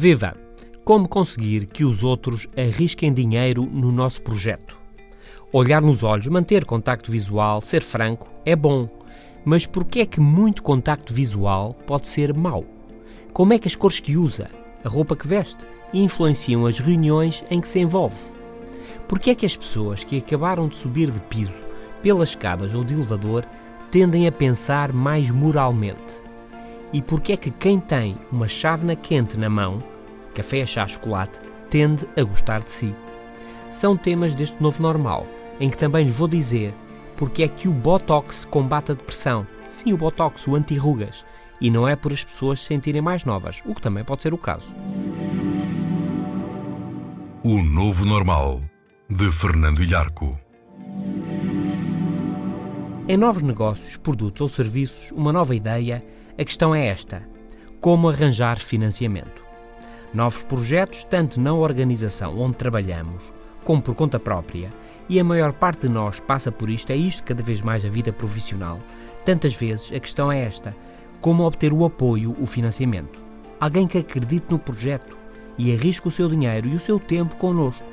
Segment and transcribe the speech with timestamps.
[0.00, 0.36] Viva!
[0.84, 4.78] Como conseguir que os outros arrisquem dinheiro no nosso projeto?
[5.52, 8.88] Olhar nos olhos, manter contacto visual, ser franco, é bom.
[9.44, 12.64] Mas por que é que muito contacto visual pode ser mau?
[13.32, 14.48] Como é que as cores que usa,
[14.84, 18.22] a roupa que veste, influenciam as reuniões em que se envolve?
[19.08, 21.64] Por que é que as pessoas que acabaram de subir de piso
[22.00, 23.44] pelas escadas ou de elevador
[23.90, 26.27] tendem a pensar mais moralmente?
[26.92, 29.82] E por que é que quem tem uma chávena quente na mão,
[30.34, 32.94] café, chá, chocolate, tende a gostar de si?
[33.70, 35.26] São temas deste novo normal,
[35.60, 36.74] em que também lhe vou dizer
[37.18, 39.44] porque é que o Botox combate a depressão.
[39.68, 41.26] Sim, o Botox, o anti-rugas.
[41.60, 44.32] E não é por as pessoas se sentirem mais novas, o que também pode ser
[44.32, 44.72] o caso.
[47.42, 48.62] O Novo Normal,
[49.10, 50.38] de Fernando Ilharco.
[53.08, 56.04] Em novos negócios, produtos ou serviços, uma nova ideia,
[56.38, 57.22] a questão é esta:
[57.80, 59.44] como arranjar financiamento?
[60.14, 64.72] Novos projetos, tanto na organização onde trabalhamos, como por conta própria,
[65.08, 67.88] e a maior parte de nós passa por isto, é isto cada vez mais a
[67.88, 68.78] vida profissional.
[69.24, 70.76] Tantas vezes a questão é esta:
[71.20, 73.20] como obter o apoio, o financiamento?
[73.58, 75.18] Alguém que acredite no projeto
[75.58, 77.84] e arrisque o seu dinheiro e o seu tempo connosco.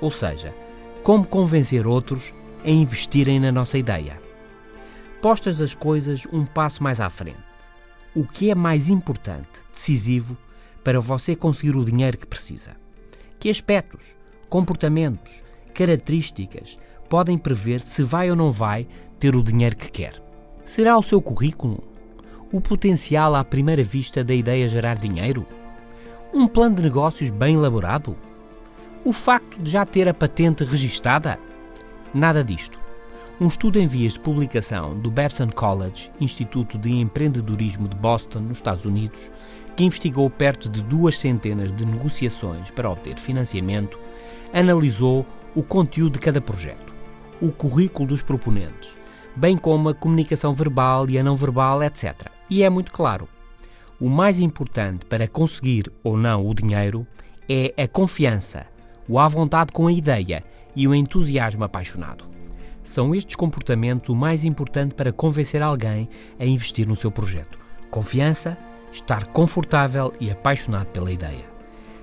[0.00, 0.54] Ou seja,
[1.02, 2.32] como convencer outros
[2.64, 4.22] a investirem na nossa ideia.
[5.20, 7.49] Postas as coisas um passo mais à frente
[8.14, 10.36] o que é mais importante, decisivo,
[10.82, 12.72] para você conseguir o dinheiro que precisa.
[13.38, 14.04] Que aspectos,
[14.48, 15.42] comportamentos,
[15.74, 18.86] características podem prever se vai ou não vai
[19.18, 20.20] ter o dinheiro que quer?
[20.64, 21.84] Será o seu currículo?
[22.52, 25.46] O potencial à primeira vista da ideia gerar dinheiro?
[26.34, 28.16] Um plano de negócios bem elaborado?
[29.04, 31.38] O facto de já ter a patente registada?
[32.12, 32.79] Nada disto.
[33.40, 38.58] Um estudo em vias de publicação do Babson College, Instituto de Empreendedorismo de Boston, nos
[38.58, 39.32] Estados Unidos,
[39.74, 43.98] que investigou perto de duas centenas de negociações para obter financiamento,
[44.52, 45.24] analisou
[45.54, 46.92] o conteúdo de cada projeto,
[47.40, 48.94] o currículo dos proponentes,
[49.34, 52.14] bem como a comunicação verbal e a não verbal, etc.
[52.50, 53.26] E é muito claro.
[53.98, 57.06] O mais importante para conseguir ou não o dinheiro
[57.48, 58.66] é a confiança,
[59.08, 60.44] o à vontade com a ideia
[60.76, 62.28] e o entusiasmo apaixonado.
[62.90, 66.08] São estes comportamentos o mais importante para convencer alguém
[66.40, 67.56] a investir no seu projeto.
[67.88, 68.58] Confiança,
[68.90, 71.44] estar confortável e apaixonado pela ideia.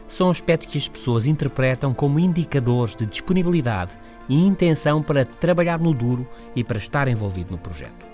[0.07, 3.99] São aspectos que as pessoas interpretam como indicadores de disponibilidade
[4.29, 8.07] e intenção para trabalhar no duro e para estar envolvido no projeto.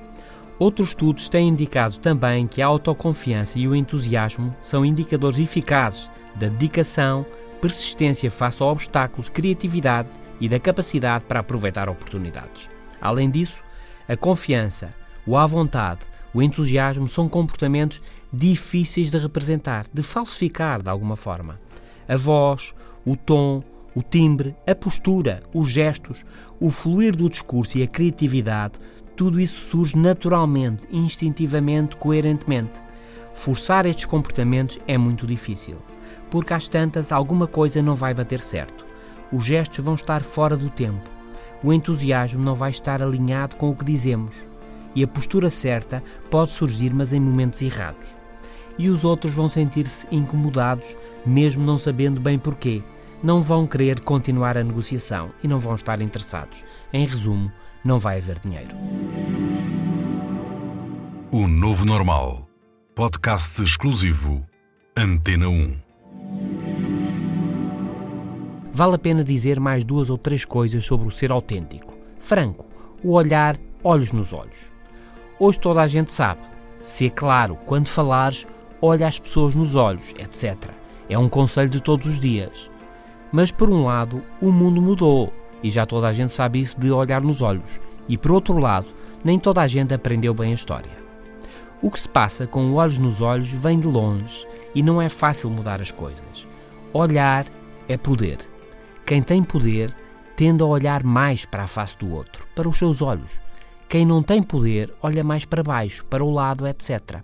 [0.57, 6.47] Outros estudos têm indicado também que a autoconfiança e o entusiasmo são indicadores eficazes da
[6.47, 7.23] dedicação,
[7.61, 10.09] persistência face a obstáculos, criatividade
[10.43, 12.69] e da capacidade para aproveitar oportunidades.
[12.99, 13.63] Além disso,
[14.09, 14.93] a confiança,
[15.25, 16.01] o à vontade,
[16.33, 21.61] o entusiasmo são comportamentos difíceis de representar, de falsificar de alguma forma.
[22.09, 23.63] A voz, o tom,
[23.95, 26.25] o timbre, a postura, os gestos,
[26.59, 28.73] o fluir do discurso e a criatividade,
[29.15, 32.81] tudo isso surge naturalmente, instintivamente, coerentemente.
[33.33, 35.77] Forçar estes comportamentos é muito difícil,
[36.29, 38.91] porque às tantas alguma coisa não vai bater certo
[39.33, 41.09] os gestos vão estar fora do tempo,
[41.63, 44.35] o entusiasmo não vai estar alinhado com o que dizemos
[44.95, 48.17] e a postura certa pode surgir, mas em momentos errados.
[48.77, 52.83] E os outros vão sentir-se incomodados, mesmo não sabendo bem porquê.
[53.21, 56.65] Não vão querer continuar a negociação e não vão estar interessados.
[56.91, 57.51] Em resumo,
[57.83, 58.75] não vai haver dinheiro.
[61.31, 62.47] O Novo Normal.
[62.93, 64.45] Podcast exclusivo.
[64.95, 66.72] Antena 1.
[68.73, 71.93] Vale a pena dizer mais duas ou três coisas sobre o ser autêntico.
[72.17, 72.65] Franco,
[73.03, 74.71] o olhar olhos nos olhos.
[75.39, 76.41] Hoje toda a gente sabe.
[76.81, 78.47] Ser claro, quando falares,
[78.81, 80.71] olha as pessoas nos olhos, etc.
[81.07, 82.69] É um conselho de todos os dias.
[83.31, 85.31] Mas por um lado, o mundo mudou
[85.61, 87.79] e já toda a gente sabe isso de olhar nos olhos.
[88.09, 88.87] E por outro lado,
[89.23, 90.91] nem toda a gente aprendeu bem a história.
[91.81, 95.49] O que se passa com olhos nos olhos vem de longe e não é fácil
[95.49, 96.47] mudar as coisas.
[96.91, 97.45] Olhar
[97.87, 98.52] é poder.
[99.05, 99.93] Quem tem poder
[100.35, 103.41] tende a olhar mais para a face do outro, para os seus olhos.
[103.89, 107.19] Quem não tem poder olha mais para baixo, para o lado, etc.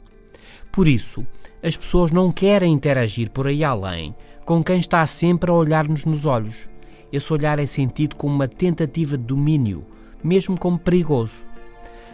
[0.71, 1.25] Por isso,
[1.63, 4.13] as pessoas não querem interagir por aí além
[4.45, 6.67] com quem está sempre a olhar-nos nos olhos.
[7.13, 9.85] Esse olhar é sentido como uma tentativa de domínio,
[10.23, 11.45] mesmo como perigoso.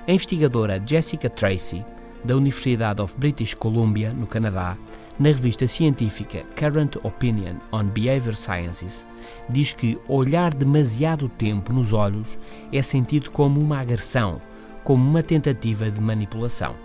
[0.07, 1.83] A investigadora Jessica Tracy,
[2.23, 4.77] da Universidade of British Columbia, no Canadá,
[5.17, 9.07] na revista científica Current Opinion on Behavior Sciences,
[9.49, 12.37] diz que olhar demasiado tempo nos olhos
[12.71, 14.41] é sentido como uma agressão,
[14.83, 16.75] como uma tentativa de manipulação.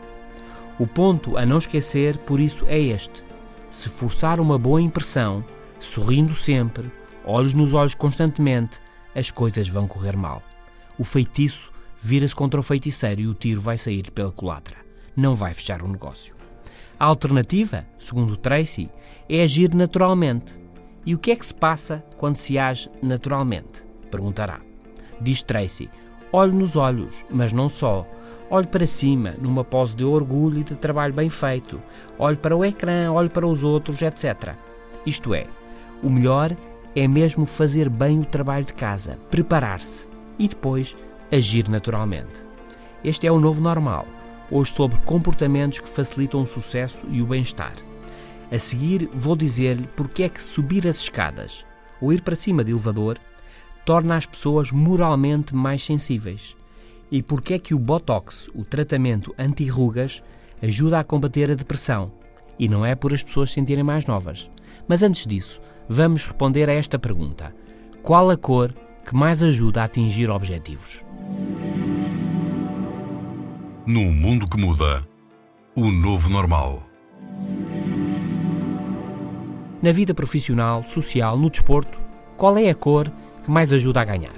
[0.79, 3.25] O ponto a não esquecer, por isso, é este:
[3.69, 5.45] se forçar uma boa impressão,
[5.79, 6.91] sorrindo sempre,
[7.25, 8.81] olhos nos olhos constantemente,
[9.15, 10.43] as coisas vão correr mal.
[10.99, 14.77] O feitiço vira-se contra o feiticeiro e o tiro vai sair pela culatra.
[15.17, 16.40] Não vai fechar o negócio.
[17.01, 18.91] A alternativa, segundo Tracy,
[19.27, 20.61] é agir naturalmente.
[21.07, 23.87] E o que é que se passa quando se age naturalmente?
[24.11, 24.61] Perguntará.
[25.19, 25.89] Diz Tracy:
[26.31, 28.07] olhe nos olhos, mas não só.
[28.51, 31.81] Olhe para cima, numa pose de orgulho e de trabalho bem feito.
[32.19, 34.55] Olhe para o ecrã, olhe para os outros, etc.
[35.07, 35.47] Isto é,
[36.03, 36.55] o melhor
[36.95, 40.07] é mesmo fazer bem o trabalho de casa, preparar-se
[40.39, 40.95] e depois
[41.33, 42.45] agir naturalmente.
[43.03, 44.07] Este é o novo normal
[44.51, 47.75] hoje sobre comportamentos que facilitam o sucesso e o bem-estar.
[48.51, 51.65] A seguir, vou dizer-lhe porque é que subir as escadas
[52.01, 53.17] ou ir para cima de elevador
[53.85, 56.57] torna as pessoas moralmente mais sensíveis
[57.11, 60.23] e porque é que o Botox, o tratamento anti-rugas,
[60.63, 62.13] ajuda a combater a depressão
[62.59, 64.51] e não é por as pessoas se sentirem mais novas.
[64.87, 67.55] Mas antes disso, vamos responder a esta pergunta:
[68.03, 68.75] qual a cor
[69.05, 71.05] que mais ajuda a atingir objetivos?
[73.87, 75.09] Num mundo que muda,
[75.75, 76.83] o novo normal.
[79.81, 81.99] Na vida profissional, social, no desporto,
[82.37, 83.11] qual é a cor
[83.43, 84.37] que mais ajuda a ganhar?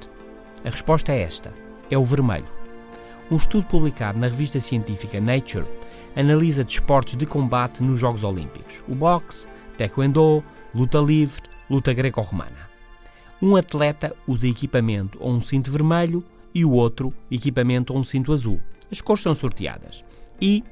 [0.64, 1.52] A resposta é esta:
[1.90, 2.46] é o vermelho.
[3.28, 5.66] Um estudo publicado na revista científica Nature
[6.14, 12.70] analisa desportos de combate nos Jogos Olímpicos: o boxe, taekwondo, luta livre, luta greco-romana.
[13.40, 16.22] Um atleta usa equipamento ou um cinto vermelho
[16.54, 18.60] e o outro equipamento ou um cinto azul.
[18.92, 20.04] As cores são sorteadas.
[20.38, 20.62] E,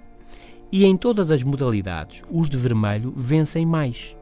[0.71, 4.15] e em todas as modalidades, os de vermelho vencem mais.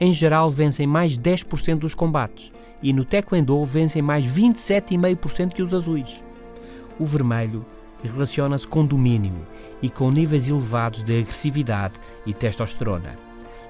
[0.00, 2.50] Em geral, vencem mais 10% dos combates.
[2.82, 6.24] E no Taekwondo vencem mais 27,5% que os azuis.
[6.98, 7.66] O vermelho
[8.02, 9.46] relaciona-se com domínio
[9.82, 13.18] e com níveis elevados de agressividade e testosterona.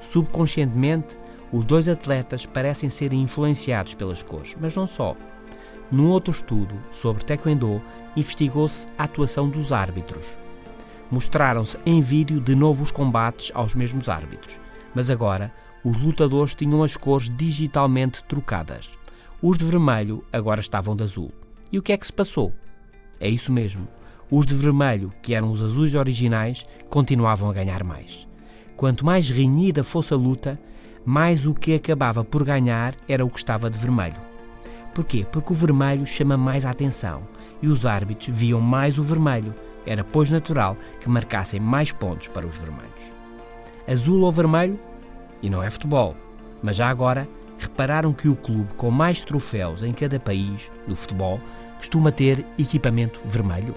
[0.00, 1.18] Subconscientemente,
[1.52, 5.16] os dois atletas parecem ser influenciados pelas cores, mas não só.
[5.90, 7.82] Num outro estudo sobre Taekwondo,
[8.16, 10.36] investigou-se a atuação dos árbitros.
[11.10, 14.58] Mostraram-se em vídeo de novos combates aos mesmos árbitros,
[14.94, 15.52] mas agora
[15.84, 18.90] os lutadores tinham as cores digitalmente trocadas.
[19.42, 21.30] Os de vermelho agora estavam de azul.
[21.70, 22.52] E o que é que se passou?
[23.20, 23.86] É isso mesmo.
[24.30, 28.26] Os de vermelho, que eram os azuis originais, continuavam a ganhar mais.
[28.76, 30.58] Quanto mais renhida fosse a luta,
[31.04, 34.16] mais o que acabava por ganhar era o que estava de vermelho.
[34.94, 35.26] Porquê?
[35.30, 37.22] Porque o vermelho chama mais a atenção
[37.62, 39.54] e os árbitros viam mais o vermelho.
[39.86, 43.12] Era, pois, natural que marcassem mais pontos para os vermelhos.
[43.86, 44.78] Azul ou vermelho?
[45.42, 46.16] E não é futebol.
[46.62, 47.28] Mas já agora,
[47.58, 51.40] repararam que o clube com mais troféus em cada país do futebol
[51.76, 53.74] costuma ter equipamento vermelho?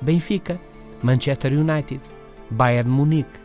[0.00, 0.60] Benfica,
[1.02, 2.00] Manchester United,
[2.50, 3.38] Bayern Munique,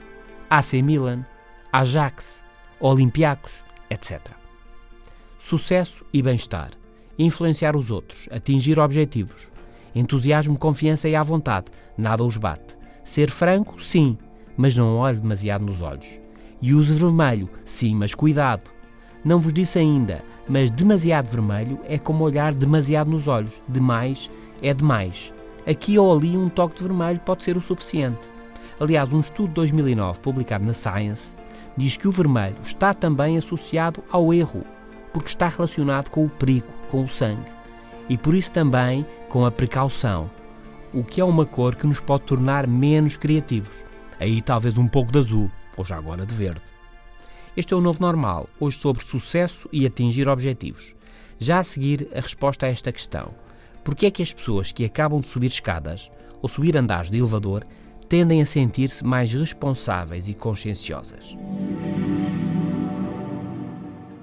[0.50, 1.26] AC Milan,
[1.72, 2.44] Ajax,
[2.80, 3.52] Olympiacos,
[3.90, 4.20] etc.
[5.38, 6.72] Sucesso e bem-estar.
[7.18, 9.51] Influenciar os outros, atingir objetivos,
[9.94, 11.68] Entusiasmo, confiança e à vontade,
[11.98, 12.78] nada os bate.
[13.04, 14.18] Ser franco, sim,
[14.56, 16.20] mas não olhe demasiado nos olhos.
[16.62, 18.70] E use vermelho, sim, mas cuidado.
[19.24, 23.62] Não vos disse ainda, mas demasiado vermelho é como olhar demasiado nos olhos.
[23.68, 24.30] Demais
[24.62, 25.34] é demais.
[25.68, 28.30] Aqui ou ali um toque de vermelho pode ser o suficiente.
[28.80, 31.36] Aliás, um estudo de 2009 publicado na Science
[31.76, 34.64] diz que o vermelho está também associado ao erro,
[35.12, 37.61] porque está relacionado com o perigo, com o sangue
[38.10, 40.30] e por isso também com a precaução,
[40.94, 43.76] o que é uma cor que nos pode tornar menos criativos.
[44.20, 46.62] Aí talvez um pouco de azul, ou já agora de verde.
[47.56, 50.96] Este é o novo normal, hoje sobre sucesso e atingir objetivos.
[51.40, 53.34] Já a seguir, a resposta a esta questão.
[53.84, 57.18] Por que é que as pessoas que acabam de subir escadas ou subir andares de
[57.18, 57.64] elevador
[58.08, 61.36] tendem a sentir-se mais responsáveis e conscienciosas?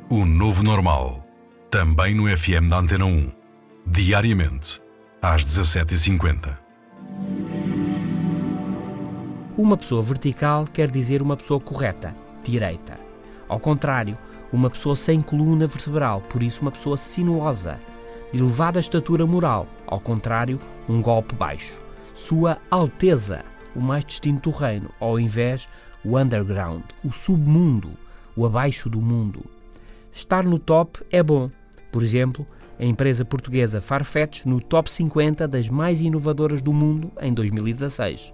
[0.08, 1.24] O novo normal.
[1.70, 3.37] Também no FM da Antena 1
[3.90, 4.82] diariamente,
[5.20, 6.58] às 17h50.
[9.56, 12.14] Uma pessoa vertical quer dizer uma pessoa correta,
[12.44, 13.00] direita.
[13.48, 14.16] Ao contrário,
[14.52, 17.80] uma pessoa sem coluna vertebral, por isso uma pessoa sinuosa,
[18.30, 21.80] de elevada estatura moral, ao contrário, um golpe baixo.
[22.12, 23.42] Sua Alteza,
[23.74, 25.66] o mais distinto reino, ao invés
[26.04, 27.92] o underground, o submundo,
[28.36, 29.44] o abaixo do mundo.
[30.12, 31.50] Estar no top é bom.
[31.90, 32.46] Por exemplo,
[32.78, 38.32] a empresa portuguesa Farfetch no top 50 das mais inovadoras do mundo em 2016.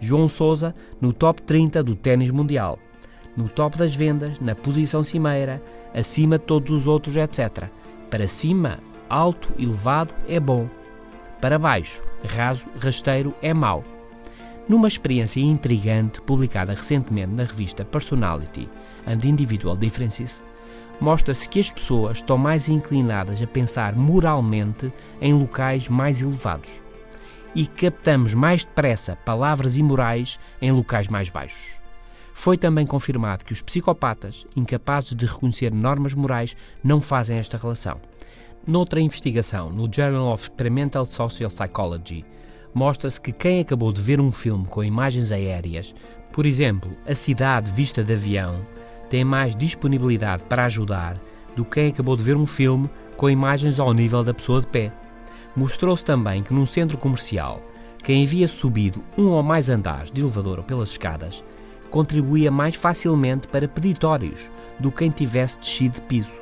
[0.00, 2.78] João Sousa no top 30 do ténis mundial.
[3.36, 5.62] No top das vendas, na posição cimeira,
[5.92, 7.68] acima de todos os outros, etc.
[8.08, 10.68] Para cima, alto, elevado é bom.
[11.40, 13.84] Para baixo, raso, rasteiro é mau.
[14.68, 18.68] Numa experiência intrigante publicada recentemente na revista Personality
[19.06, 20.42] and Individual Differences,
[21.00, 26.82] mostra-se que as pessoas estão mais inclinadas a pensar moralmente em locais mais elevados
[27.54, 31.76] e captamos mais depressa palavras imorais em locais mais baixos.
[32.32, 38.00] Foi também confirmado que os psicopatas, incapazes de reconhecer normas morais, não fazem esta relação.
[38.66, 42.24] Noutra investigação, no Journal of Experimental Social Psychology,
[42.74, 45.94] mostra-se que quem acabou de ver um filme com imagens aéreas,
[46.32, 48.66] por exemplo, a cidade vista de avião,
[49.14, 51.20] tem mais disponibilidade para ajudar
[51.54, 54.66] do que quem acabou de ver um filme com imagens ao nível da pessoa de
[54.66, 54.92] pé.
[55.54, 57.62] Mostrou-se também que num centro comercial,
[58.02, 61.44] quem havia subido um ou mais andares de elevador ou pelas escadas
[61.90, 66.40] contribuía mais facilmente para peditórios do que quem tivesse descido de piso.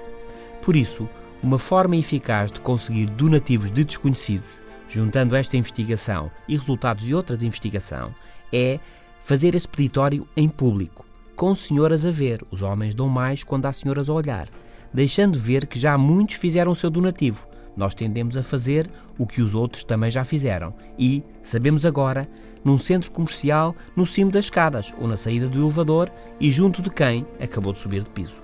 [0.63, 1.07] Por isso,
[1.43, 7.37] uma forma eficaz de conseguir donativos de desconhecidos juntando esta investigação e resultados de outras
[7.37, 8.15] de investigação,
[8.51, 8.81] é
[9.21, 11.05] fazer esse peditório em público,
[11.43, 12.41] com senhoras a ver.
[12.53, 14.49] Os homens dão mais quando há senhoras a olhar,
[14.95, 17.49] deixando ver que já muitos fizeram o seu donativo.
[17.77, 22.29] Nós tendemos a fazer o que os outros também já fizeram e, sabemos agora,
[22.65, 26.09] num centro comercial, no cimo das escadas ou na saída do elevador
[26.39, 28.41] e junto de quem acabou de subir de piso.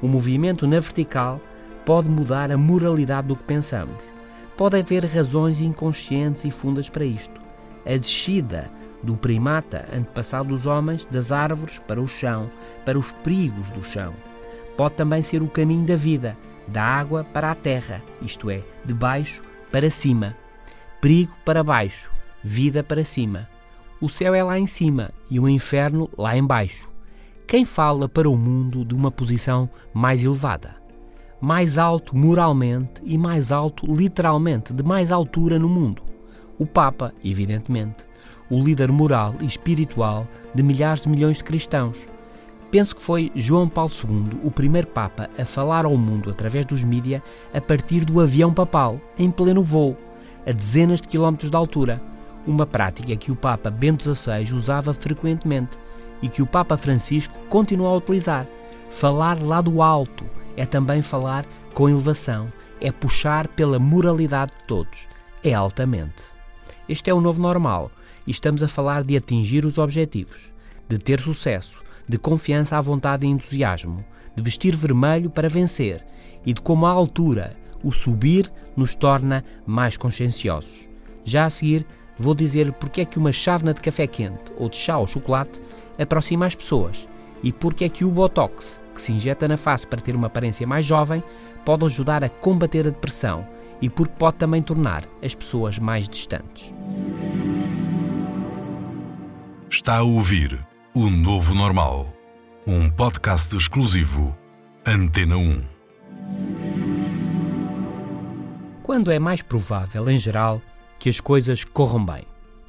[0.00, 1.38] O movimento na vertical
[1.84, 4.02] pode mudar a moralidade do que pensamos.
[4.56, 7.38] Pode haver razões inconscientes e fundas para isto.
[7.84, 8.70] A descida
[9.04, 12.50] do primata antepassado dos homens das árvores para o chão,
[12.84, 14.14] para os perigos do chão.
[14.76, 18.94] Pode também ser o caminho da vida, da água para a terra, isto é, de
[18.94, 20.36] baixo para cima.
[21.00, 22.10] Perigo para baixo,
[22.42, 23.48] vida para cima.
[24.00, 26.90] O céu é lá em cima e o inferno lá embaixo.
[27.46, 30.84] Quem fala para o mundo de uma posição mais elevada?
[31.44, 36.02] mais alto moralmente e mais alto literalmente, de mais altura no mundo.
[36.58, 38.06] O Papa, evidentemente,
[38.50, 41.98] o líder moral e espiritual de milhares de milhões de cristãos.
[42.70, 46.82] Penso que foi João Paulo II o primeiro Papa a falar ao mundo através dos
[46.82, 47.22] mídia
[47.52, 49.96] a partir do avião papal, em pleno voo,
[50.46, 52.02] a dezenas de quilómetros de altura,
[52.46, 55.78] uma prática que o Papa Bento XVI usava frequentemente
[56.20, 58.46] e que o Papa Francisco continua a utilizar,
[58.90, 60.24] falar lá do alto,
[60.56, 65.08] é também falar com elevação, é puxar pela moralidade de todos,
[65.42, 66.24] é altamente.
[66.88, 67.90] Este é o novo normal
[68.26, 70.52] e estamos a falar de atingir os objetivos,
[70.88, 74.04] de ter sucesso, de confiança à vontade e entusiasmo,
[74.34, 76.04] de vestir vermelho para vencer
[76.44, 80.88] e de como a altura, o subir, nos torna mais conscienciosos.
[81.24, 81.86] Já a seguir,
[82.18, 85.60] vou dizer porque é que uma chávena de café quente ou de chá ou chocolate
[85.98, 87.08] aproxima as pessoas
[87.42, 90.66] e porque é que o Botox que se injeta na face para ter uma aparência
[90.66, 91.22] mais jovem,
[91.64, 93.46] pode ajudar a combater a depressão
[93.82, 96.72] e porque pode também tornar as pessoas mais distantes.
[99.76, 100.64] Está a ouvir
[100.94, 102.06] O Novo Normal,
[102.64, 104.32] um podcast exclusivo
[104.86, 105.62] Antena 1.
[108.84, 110.62] Quando é mais provável, em geral,
[110.96, 112.22] que as coisas corram bem?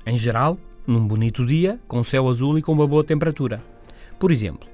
[0.04, 0.58] Em geral,
[0.88, 3.64] num bonito dia, com céu azul e com uma boa temperatura.
[4.18, 4.68] Por exemplo,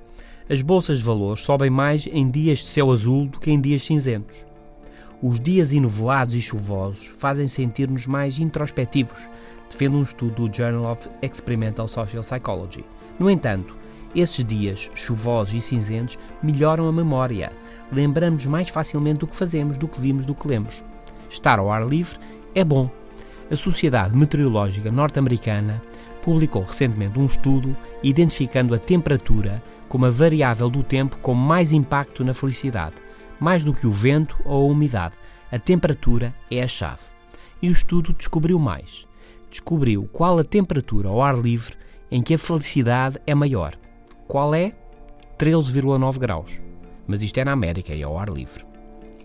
[0.49, 3.83] as bolsas de valores sobem mais em dias de céu azul do que em dias
[3.83, 4.45] cinzentos.
[5.21, 9.19] Os dias enovoados e chuvosos fazem sentir-nos mais introspectivos,
[9.71, 12.83] defende um estudo do Journal of Experimental Social Psychology.
[13.17, 13.75] No entanto,
[14.13, 17.53] esses dias chuvosos e cinzentos melhoram a memória.
[17.91, 20.83] Lembramos mais facilmente do que fazemos, do que vimos, do que lemos.
[21.29, 22.19] Estar ao ar livre
[22.53, 22.89] é bom.
[23.49, 25.81] A Sociedade Meteorológica Norte-Americana
[26.21, 32.23] publicou recentemente um estudo identificando a temperatura como a variável do tempo com mais impacto
[32.23, 32.95] na felicidade.
[33.39, 35.15] Mais do que o vento ou a umidade,
[35.51, 37.01] a temperatura é a chave.
[37.61, 39.05] E o estudo descobriu mais.
[39.51, 41.75] Descobriu qual a temperatura ao ar livre
[42.09, 43.75] em que a felicidade é maior.
[44.25, 44.71] Qual é?
[45.37, 46.61] 13,9 graus.
[47.05, 48.65] Mas isto é na América e ao ar livre.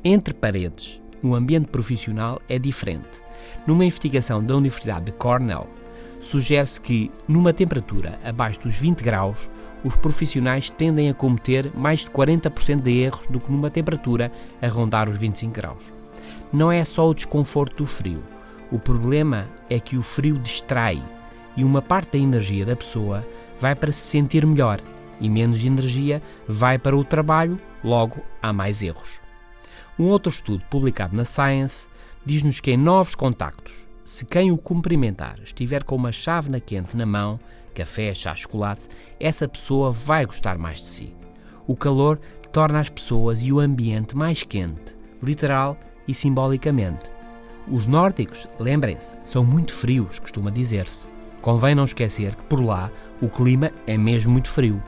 [0.03, 3.23] Entre paredes, no ambiente profissional, é diferente.
[3.69, 5.69] Numa investigação da Universidade de Cornell,
[6.19, 9.49] sugere-se que, numa temperatura abaixo dos 20 graus,
[9.85, 14.67] os profissionais tendem a cometer mais de 40% de erros do que numa temperatura a
[14.67, 15.85] rondar os 25 graus.
[16.53, 18.36] Não é só o desconforto do frio.
[18.71, 21.03] O problema é que o frio distrai
[21.57, 23.27] e uma parte da energia da pessoa
[23.59, 24.81] vai para se sentir melhor
[25.21, 29.21] e menos energia vai para o trabalho, logo há mais erros.
[29.99, 31.89] Um outro estudo publicado na Science
[32.25, 37.07] diz-nos que em novos contactos, se quem o cumprimentar estiver com uma chávena quente na
[37.07, 37.41] mão,
[37.75, 41.15] café, chá, chocolate, essa pessoa vai gostar mais de si.
[41.67, 42.21] O calor
[42.53, 47.16] torna as pessoas e o ambiente mais quente, literal e simbolicamente.
[47.69, 51.09] Os nórdicos, lembrem-se, são muito frios, costuma dizer-se.
[51.43, 54.83] Convém não esquecer que por lá o clima é mesmo muito frio.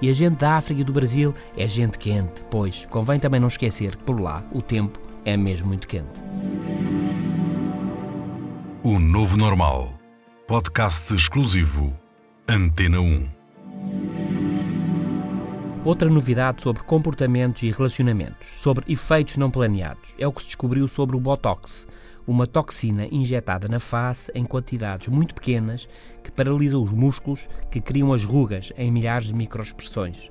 [0.00, 3.48] E a gente da África e do Brasil é gente quente, pois convém também não
[3.48, 6.22] esquecer que por lá o tempo é mesmo muito quente.
[8.82, 9.92] O Novo Normal.
[10.46, 11.92] Podcast exclusivo.
[12.48, 13.35] Antena 1.
[15.86, 20.88] Outra novidade sobre comportamentos e relacionamentos, sobre efeitos não planeados, é o que se descobriu
[20.88, 21.86] sobre o Botox,
[22.26, 25.88] uma toxina injetada na face em quantidades muito pequenas
[26.24, 30.28] que paralisa os músculos que criam as rugas em milhares de microexpressões.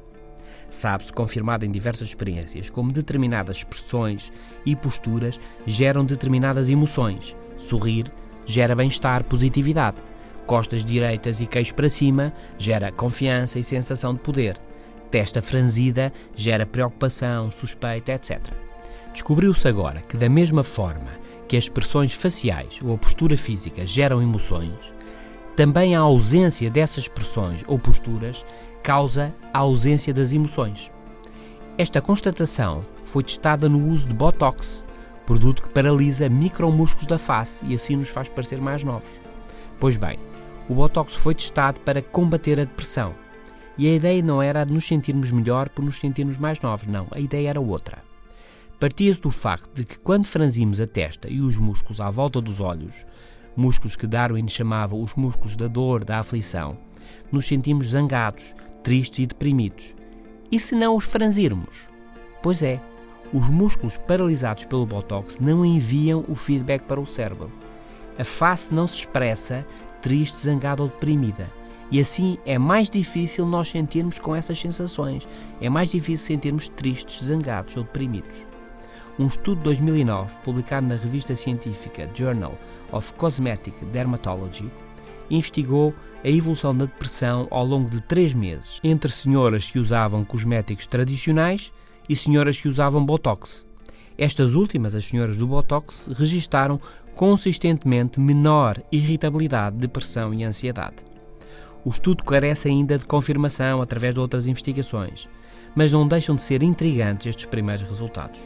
[0.67, 4.33] Sabe-se, confirmado em diversas experiências, como determinadas expressões
[4.65, 7.33] e posturas geram determinadas emoções.
[7.55, 8.11] Sorrir
[8.45, 9.95] gera bem-estar, positividade.
[10.45, 14.64] Costas direitas e queixo para cima gera confiança e sensação de poder.
[15.15, 18.37] Testa franzida gera preocupação, suspeita, etc.
[19.13, 21.09] Descobriu-se agora que, da mesma forma
[21.47, 24.93] que as expressões faciais ou a postura física geram emoções,
[25.55, 28.45] também a ausência dessas expressões ou posturas
[28.83, 30.91] causa a ausência das emoções.
[31.77, 34.83] Esta constatação foi testada no uso de Botox,
[35.25, 39.21] produto que paralisa micromúsculos da face e assim nos faz parecer mais novos.
[39.79, 40.19] Pois bem,
[40.67, 43.15] o Botox foi testado para combater a depressão.
[43.77, 46.87] E a ideia não era a de nos sentirmos melhor por nos sentirmos mais novos,
[46.87, 48.03] não, a ideia era outra
[48.79, 52.59] partia-se do facto de que quando franzimos a testa e os músculos à volta dos
[52.59, 53.05] olhos,
[53.55, 56.77] músculos que Darwin chamava os músculos da dor, da aflição,
[57.31, 58.53] nos sentimos zangados,
[58.83, 59.95] tristes e deprimidos.
[60.51, 61.75] E se não os franzirmos?
[62.43, 62.81] Pois é,
[63.33, 67.51] os músculos paralisados pelo Botox não enviam o feedback para o cérebro.
[68.19, 69.65] A face não se expressa
[70.01, 71.49] triste, zangada ou deprimida.
[71.91, 75.27] E assim é mais difícil nós sentirmos com essas sensações.
[75.61, 78.35] É mais difícil sentirmos tristes, zangados ou deprimidos.
[79.17, 82.57] Um estudo de 2009, publicado na revista científica Journal
[82.91, 84.69] of Cosmetic Dermatology,
[85.29, 85.93] investigou
[86.23, 91.71] a evolução da depressão ao longo de três meses entre senhoras que usavam cosméticos tradicionais
[92.09, 93.65] e senhoras que usavam Botox.
[94.17, 96.79] Estas últimas, as senhoras do Botox, registaram
[97.15, 101.14] consistentemente menor irritabilidade, depressão e ansiedade.
[101.85, 105.29] O estudo carece ainda de confirmação através de outras investigações,
[105.75, 108.41] mas não deixam de ser intrigantes estes primeiros resultados.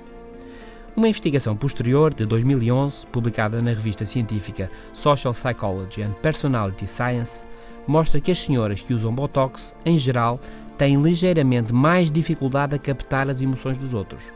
[0.93, 7.45] Uma investigação posterior, de 2011, publicada na revista científica Social Psychology and Personality Science,
[7.87, 10.37] mostra que as senhoras que usam Botox, em geral,
[10.77, 14.33] têm ligeiramente mais dificuldade a captar as emoções dos outros.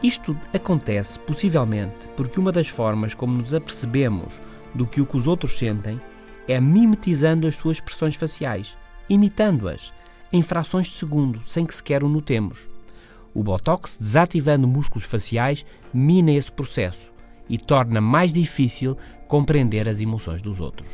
[0.00, 4.40] Isto acontece possivelmente porque uma das formas como nos apercebemos
[4.72, 6.00] do que o que os outros sentem
[6.48, 8.76] é mimetizando as suas expressões faciais,
[9.08, 9.92] imitando-as
[10.32, 12.68] em frações de segundo, sem que sequer o notemos.
[13.34, 17.12] O Botox, desativando músculos faciais, mina esse processo
[17.48, 18.96] e torna mais difícil
[19.28, 20.88] compreender as emoções dos outros.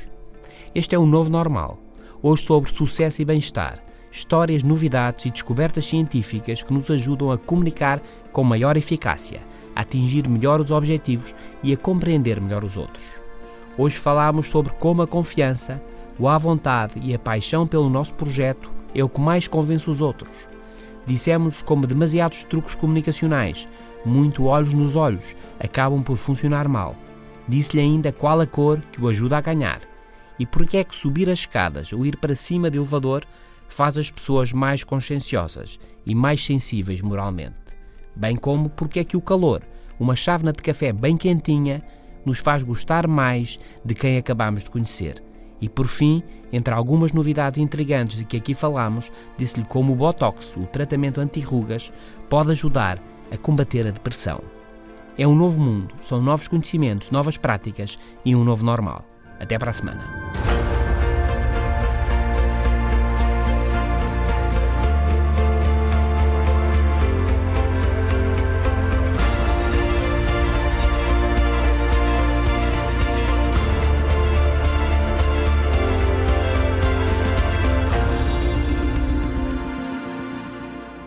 [0.74, 1.78] Este é o novo normal.
[2.22, 8.02] Hoje sobre sucesso e bem-estar, histórias, novidades e descobertas científicas que nos ajudam a comunicar
[8.32, 9.40] com maior eficácia,
[9.74, 13.21] a atingir melhor os objetivos e a compreender melhor os outros.
[13.76, 15.82] Hoje falamos sobre como a confiança,
[16.18, 20.00] o à vontade e a paixão pelo nosso projeto é o que mais convence os
[20.00, 20.52] outros
[21.04, 23.66] Dissemos como demasiados truques comunicacionais,
[24.04, 26.94] muito olhos nos olhos, acabam por funcionar mal.
[27.48, 29.80] Disse-lhe ainda qual a cor que o ajuda a ganhar.
[30.38, 33.24] E por que é que subir as escadas ou ir para cima de elevador
[33.66, 37.56] faz as pessoas mais conscienciosas e mais sensíveis moralmente.
[38.14, 39.62] Bem como porque é que o calor,
[39.98, 41.82] uma chávena de café bem quentinha,
[42.24, 45.22] nos faz gostar mais de quem acabamos de conhecer
[45.62, 50.56] e por fim, entre algumas novidades intrigantes de que aqui falamos, disse-lhe como o Botox,
[50.56, 51.92] o tratamento anti-rugas,
[52.28, 54.40] pode ajudar a combater a depressão.
[55.16, 59.04] É um novo mundo, são novos conhecimentos, novas práticas e um novo normal.
[59.38, 60.41] Até para a semana.